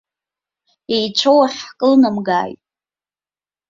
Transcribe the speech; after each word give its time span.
Иеицәоу 0.93 1.39
ахь 1.45 1.61
ҳкылнамгааит. 1.67 2.59